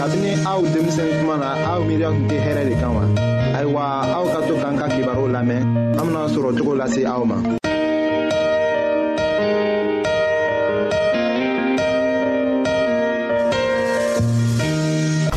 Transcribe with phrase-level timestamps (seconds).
[0.00, 3.04] kabini aw denmisɛn kuma na aw miiriya tun tɛ hɛrɛ de kan wa
[3.58, 3.82] ayiwa
[4.16, 5.60] aw ka to k'an ka kibaru lamɛn
[5.92, 7.36] an bena sɔrɔ cogo lase aw ma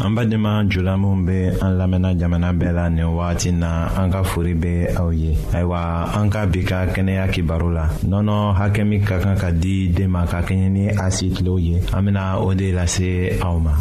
[0.06, 4.24] an badenma jula minw be an lamɛnna jamana bɛɛ la nin wagati na an ka
[4.24, 5.82] fori be aw ye ayiwa
[6.16, 10.24] an ka bi ka kɛnɛya kibaru la nɔnɔ hakɛ min ka kan ka di ma
[10.26, 11.12] ka kɛɲɛ ni a
[11.60, 13.76] ye an bena o de lase aw ma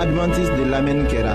[0.00, 1.34] adventiste de l'Amen kɛra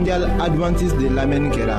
[0.00, 1.78] mondial adventiste de lamɛnni kɛra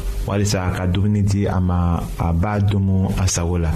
[0.27, 3.71] walisa a ka dumuni di a ma a b'a dumu a sago la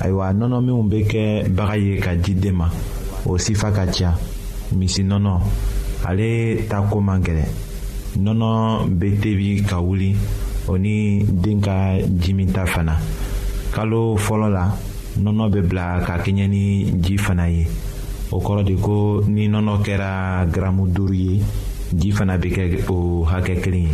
[0.00, 1.24] ayiwa nɔnɔ minnu bɛ kɛ
[1.56, 2.68] baga ye ka di den ma
[3.26, 4.16] o sifa ka ca
[4.72, 5.32] misi nɔnɔ
[6.08, 7.48] ale ta ko man gɛlɛn
[8.18, 8.50] nɔnɔ
[8.98, 10.16] bɛ tebi ka wuli
[10.66, 12.96] o ni den ka jiminta fana
[13.72, 14.64] kalo fɔlɔ la
[15.20, 17.66] nɔnɔ bɛ bila ka kɛɲɛ ni ji fana ye
[18.32, 21.42] o kɔrɔ de ko ni nɔnɔ kɛra gramu duuru ye
[21.94, 23.92] ji fana bɛ kɛ o hakɛ kelen ye.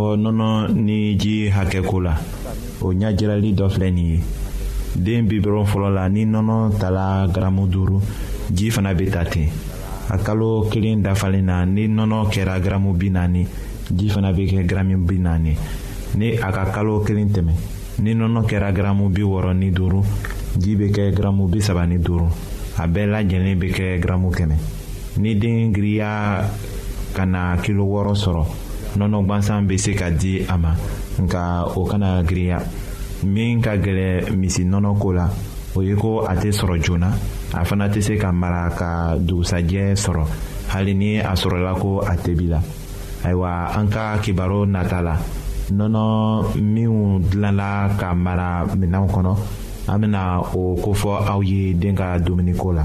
[0.00, 0.48] fɔ nɔnɔ
[0.86, 2.14] ni ji hakɛ ko la
[2.84, 4.18] o ɲajirali dɔ filɛ nin ye
[4.96, 8.00] den bibiri fɔlɔ la ni nɔnɔ tala garamu duuru
[8.50, 9.48] ji fana bɛ ta ten
[10.08, 13.44] a kalo kelen dafalen na ni nɔnɔ kɛra garamu bi naani
[13.92, 15.52] ji fana bɛ kɛ garamu bi naani
[16.16, 17.52] ni a ka kalo kelen tɛmɛ
[18.02, 20.00] ni nɔnɔ kɛra garamu bi wɔɔrɔ ni duuru
[20.58, 22.26] ji bɛ kɛ garamu bi saba ni duuru
[22.78, 24.56] a bɛɛ lajɛlen bɛ kɛ garamu kɛmɛ
[25.18, 26.48] ni den giriya
[27.14, 28.44] ka na kilo wɔɔrɔ sɔrɔ.
[28.98, 30.72] nɔnɔ gwansan bɛ se ka di a ma
[31.22, 32.58] nka o kana giriya
[33.24, 35.28] min ka gɛlɛ misi nɔnɔ ko la
[35.76, 37.08] o ye ko a tɛ sɔrɔ joona
[37.54, 40.24] a fana tɛ se ka mara ka dugusajɛ sɔrɔ
[40.68, 42.60] hali ni a sɔrɔla ko a tɛbi la
[43.24, 45.16] ayiwa an ka kibaru nata la
[45.72, 49.36] nɔnɔ minw dilanla ka mara minɛnw kɔnɔ
[49.88, 52.84] an bɛna o kofɔ aw ye den ka dumuniko la.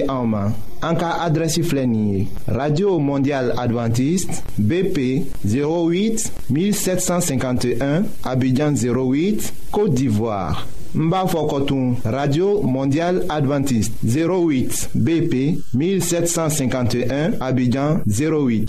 [0.08, 0.34] en.
[0.82, 11.96] en radio mondial Adventiste bp 08 1751 abidjan 08 côte d'ivoire Mbafokotoum.
[12.04, 18.68] radio mondial Adventiste 08 bp 1751 abidjan 08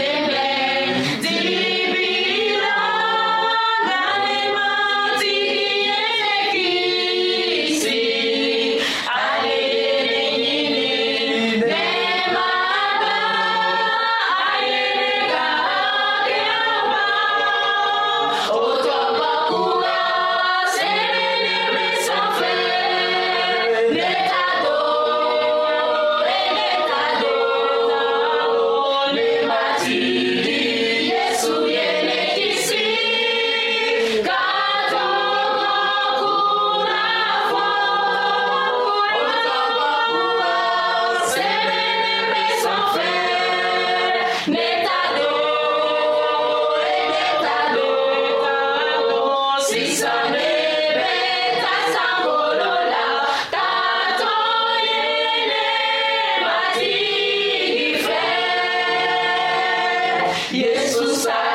[60.51, 61.50] Jesus sabe.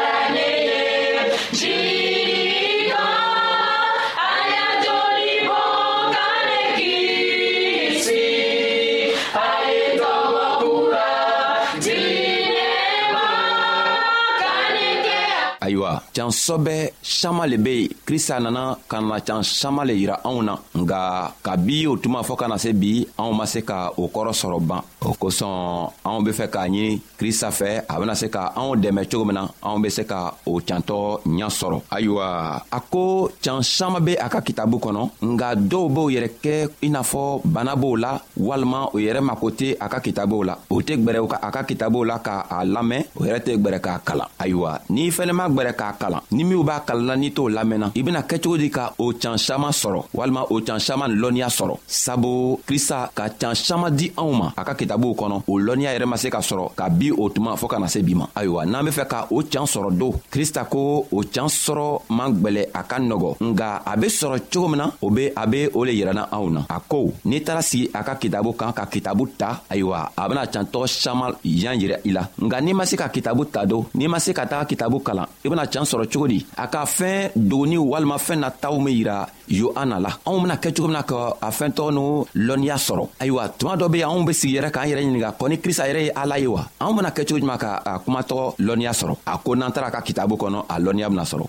[16.26, 20.42] can sɔbɛ saman le be yen krista nana ka na can saman le yira anw
[20.42, 24.33] na nga kabi o tuma fɔɔ kana se bi anw ma se ka o kɔrɔ
[24.35, 28.52] sɔrɔ ban o kosɔn anw be fɛ k'a ɲini krista fɛ a bena se ka
[28.56, 32.80] anw dɛmɛ cogo min na anw be se ka o cantɔ ɲa sɔrɔ ayiwa a
[32.90, 37.02] ko can saman be a ka kitabu kɔnɔ nga dɔw b'o yɛrɛ kɛ i n'a
[37.02, 40.97] fɔ bana b'o la walima o yɛrɛ mako tɛ a ka kitabuw la o tɛ
[41.02, 45.11] gwɛrɛ a ka kitabuw la k'a lamɛn o yɛrɛ tɛ gwɛrɛ k'a kalan ayiwa n'i
[45.11, 48.23] fɛnɛ ma gwɛrɛ k'a kalan ma ni minw b'a kalanla n'i t'o lamɛnna i bena
[48.23, 53.11] kɛcogo di ka o can saman sɔrɔ walima o can saman lɔnniya sɔrɔ sabu krista
[53.16, 56.28] ka can saman di anw ma a ka kitabuw kɔnɔ o lɔnniya yɛrɛ ma se
[56.30, 58.90] ka sɔrɔ ka bi o tuma fɔɔ ka na se bi ma ayiwa n'an be
[58.90, 62.96] fɛ ka o can sɔrɔ don krista ko o can sɔrɔ man gwɛlɛ a ka
[62.99, 66.28] nɔgɔ nga a be sɔrɔ cogo min na o be a be o le yirɛna
[66.32, 70.11] anw na a ko n'i taara sigi a ka kitabu kan ka kitabu ta ayiwa
[70.16, 73.46] a bena can tɔgɔ saman yan yirɛ i la nga n'i ma se ka kitabu
[73.52, 76.26] ta don n'i ma se ka taga kitabu kalan i bena can sɔrɔ sɔrɔ cogo
[76.28, 80.74] di a ka fɛn dogoni walima fɛn nataw min yira yohana la anw bena kɛ
[80.74, 84.32] cogo na ka a tɔgɔ n' lɔnniya sɔrɔ ayiwa tuma dɔ be yen anw be
[84.32, 87.24] sigi yɛrɛ k'an yɛrɛ ɲininga kɔni krista yɛrɛ ye ala ye wa anw bena kɛ
[87.26, 90.78] cogo juman ka a kumatɔgɔ lɔnniya sɔrɔ a ko n'an tara ka kitabu kɔnɔ a
[90.78, 91.46] lɔnniya bena sɔrɔ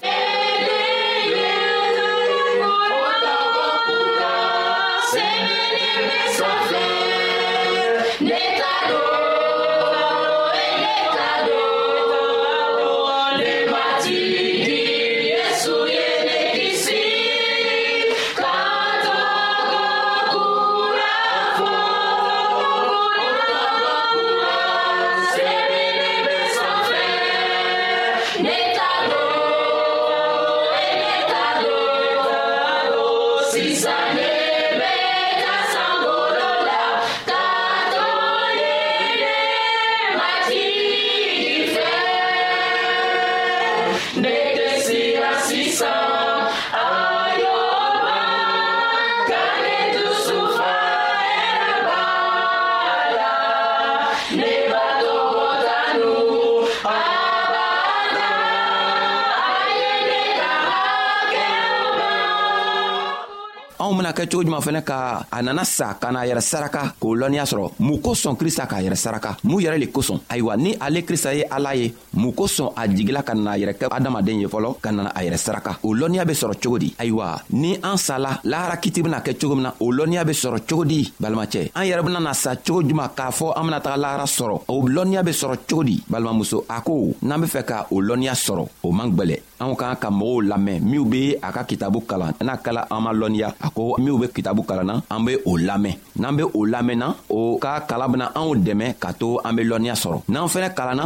[64.28, 67.72] kɛra cogo juman fɛnɛ ka a nana sa ka n'a yɛrɛ saraka k'o lɔnniya sɔrɔ
[67.80, 71.44] mun kosɔn krista k'a yɛrɛ saraka mun yɛrɛ le kosɔn ayiwa ni ale krista ye
[71.50, 75.10] ala ye mun kosɔn a jigila ka nana yɛrɛ kɛ adamaden ye fɔlɔ ka nana
[75.16, 79.02] a yɛrɛ saraka o lɔnniya be sɔrɔ cogo di ayiwa ni an sala lahara kiti
[79.02, 82.34] bena kɛ cogo min na o lɔnniya be sɔrɔ cogo di balimacɛ an yɛrɛ benana
[82.36, 85.84] sa cogo juman k'a fɔ an bena taga lahara sɔrɔ o lɔnniya be sɔrɔ cogo
[85.84, 89.74] di balimamuso a ko n'an be fɛ ka o lɔnniya sɔrɔ o man gwɛlɛ anw
[89.80, 93.50] k'an ka mɔgɔw lamɛn minw be a ka kitabu kalan n'a kɛla an ma lɔnniya
[93.66, 97.58] a ko minw be kitabu kalanna an be o lamɛn n'an be o lamɛnna o
[97.64, 101.06] ka kalan bena anw dɛmɛ ka to an be lɔnniya sɔrɔ n'an fɛnɛ kalanna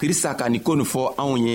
[0.00, 1.54] krista ka nin ko nin fɔ anw ye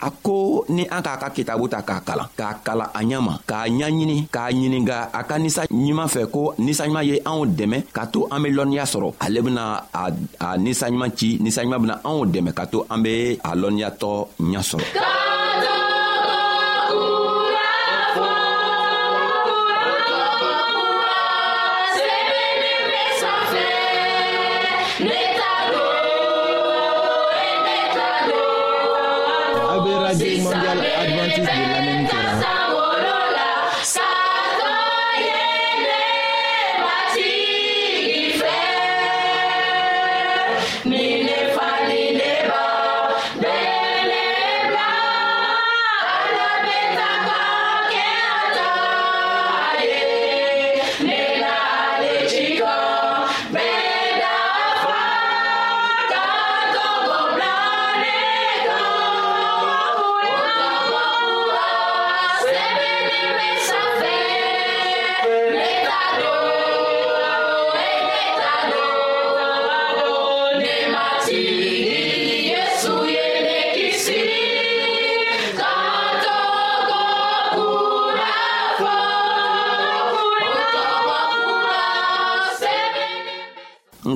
[0.00, 3.34] a ko ni an k'a ka kitabu ta k'a kalan k'a kalan a ɲa ma
[3.48, 8.02] k'a ɲaɲini k'a ɲininga a ka ninsa ɲuman fɛ ko ninsaɲuman ye anw dɛmɛ ka
[8.12, 9.64] to an be lɔnniya sɔrɔ ale bena
[10.46, 14.12] a ninsaɲuman ci ninsaɲuman bena anw dɛmɛ ka to an be a lɔnniyatɔ
[14.50, 14.84] ɲa sɔrɔ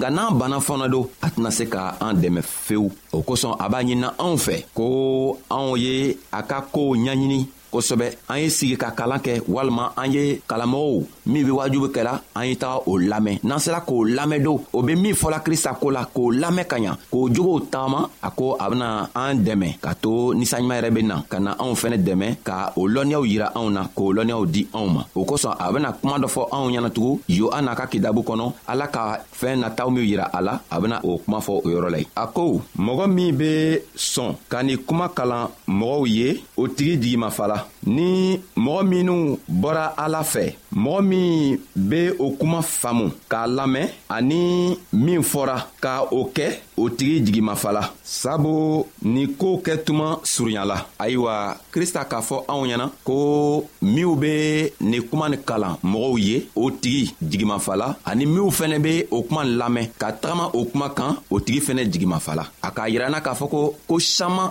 [0.04, 3.68] nka n'an banna fana don a tɛna se ka an dɛmɛ fewu o kosɔn a
[3.70, 8.76] b'a ɲinina anw fɛ ko anw ye a ka koow ɲaɲini kosɛbɛ an ye sigi
[8.76, 12.96] ka kalan kɛ walima an ye kalanmɔgɔw min be wajubi kɛla an ye taga o
[12.98, 16.76] lamɛn n'an sera k'o lamɛndenw o be min fɔla krista ko la k'o lamɛn ka
[16.78, 21.02] ɲa k'o jogow tagama a ko a bena an dɛmɛ ka to ninsanɲuman yɛrɛ be
[21.02, 24.64] na ka na anw fɛnɛ dɛmɛ ka o lɔnniyaw yira anw na k'o lɔnniyaw di
[24.72, 28.52] anw ma o kosɔn a bena kuma dɔ fɔ anw ɲɛnatugun yohana ka kidabu kɔnɔ
[28.68, 31.90] ala ka fɛɛn nataw minw yira a la a bena o kuma fɔ o yɔrɔ
[31.90, 36.68] la ye a ko mɔgɔ min be sɔn ka nin kuma kalan mɔgɔw ye o
[36.68, 43.46] tigi jigimafala ni mɔgɔ minw bɔra ala fɛ mɔgɔ min be o kuma faamu k'a
[43.46, 46.46] lamɛn ani min fɔra ka o kɛ
[46.76, 52.90] o tigi jigimafala sabu ni koow kɛ tuma surunyala ayiwa krista k'a fɔ anw ɲɛna
[53.04, 58.78] ko minw be nin kuma nin kalan mɔgɔw ye o tigi jigimafala ani minw fɛnɛ
[58.82, 62.88] be o kuma lamɛn ka tagama o kuma kan o tigi fɛnɛ jigimafala a k'a
[62.90, 64.50] yirana k'a fɔ ko ko saman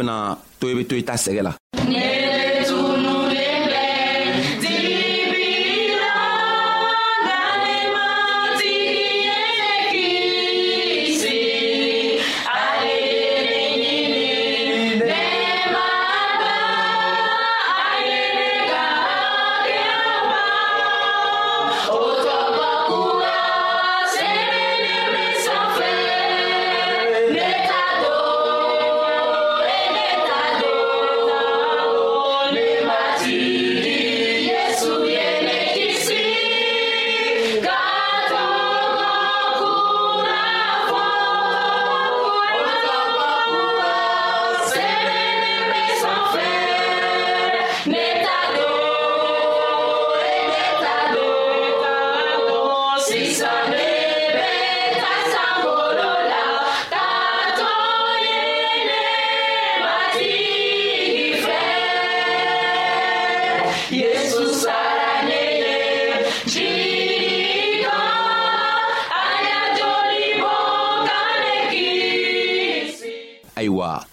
[0.00, 1.52] bena to i be to i ta sɛgɛ la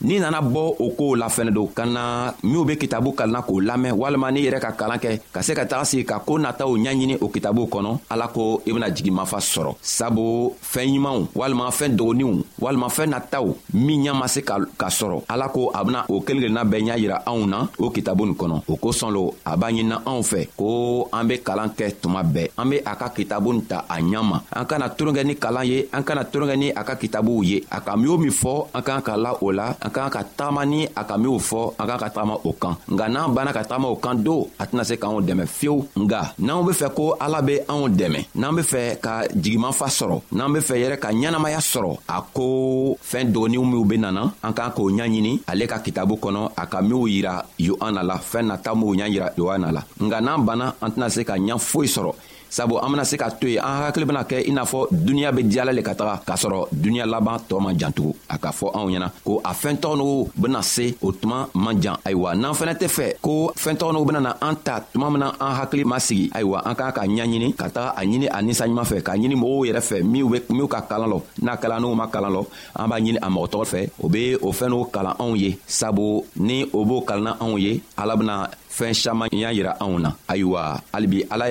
[0.07, 3.59] n'i nana bɔ o koow la fɛnɛ don ka na minw be kitabu kalanna k'o
[3.59, 6.71] lamɛn walima n'i yɛrɛ ka kalan kɛ ka se ka taga sigi ka koo nataw
[6.79, 11.97] ɲaɲini o kitabuw kɔnɔ ala ko i bena jigimafa sɔrɔ sabu fɛɛn ɲumanw walima fɛɛn
[11.99, 16.21] dogoninw walima fɛɛn nataw min ɲa ma se ka sɔrɔ ala ko a bena o
[16.21, 19.55] kelen kelenna bɛɛ ɲa yira anw na o kitabu nin kɔnɔ o kosɔn lo a
[19.57, 23.09] b'a ɲinina anw fɛ ko an be kalan kɛ tuma bɛɛ an be a ka
[23.09, 26.57] kitabu nin ta a ɲa ma an kana toronkɛ ni kalan ye an kana toronkɛ
[26.57, 29.37] ni a ka kitabuw ye a ka min o min fɔ an k'an ka la
[29.41, 32.35] o la an k'an ka tagama ni a ka minw fɔ an k'an ka tagama
[32.43, 35.45] o kan nga n'an banna ka tagama o kan do a tɛna se k'anw dɛmɛ
[35.47, 39.87] fiyewu nga n'anw be fɛ ko ala be anw dɛmɛ n'an be fɛ ka jigimanfa
[39.87, 43.97] sɔrɔ n'an be fɛ yɛrɛ ka ɲɛnamaya sɔrɔ a ko fɛn fɛɛn dɔgɔninw minw be
[43.97, 48.15] nana an k'an k'o ɲaɲini ale ka kitabu kɔnɔ a ka minw yira yohana la
[48.17, 51.57] fɛɛn nata minw ɲa yira yohana la nka n'an banna an tɛna se ka ɲa
[51.57, 52.11] foyi sɔrɔ
[52.49, 55.31] sabu an bena se ka to yen an hakili bena kɛ i n'a fɔ duniɲa
[55.35, 58.51] be diyala le ka taga k'a sɔrɔ duniɲa laban tɔɔ man jan tugun a k'a
[58.51, 62.53] fɔ anw ɲɛna ko a fɛɛntɔgɔ nugu bena se o tuma man jan ayiwa n'an
[62.53, 65.83] fɛnɛ tɛ fɛ ko fɛɛntɔgɔ nugu bena na an ta tuma min na an hakili
[65.85, 69.15] ma sigi ayiwa an k'an ka ɲaɲini ka taga a ɲini a ninsaɲuman fɛ k'a
[69.17, 72.31] ɲini mɔgɔw yɛrɛ fɛ minw be minw ka kalan lɔ n'a kalan n'u ma kalan
[72.31, 72.45] lɔ
[72.79, 75.59] an b'a ɲini a mɔgɔ tɔgɔ fɛ o be o fɛɛn n'u kalan anw ye
[75.67, 80.09] sabu ni o b'o kalanna anw ye ala bena fɛn caman y'a yira anw na
[80.31, 80.61] ayiwa
[80.93, 81.45] halibi ala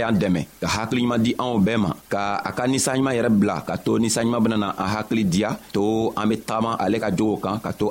[0.63, 4.43] ka hakiliɲuman di anw bɛɛ ma ka a ka ninsanɲuman yɛrɛ bila ka to ninsanɲuman
[4.45, 6.37] benana an hakili diya to an be
[6.85, 7.91] ale ka ka to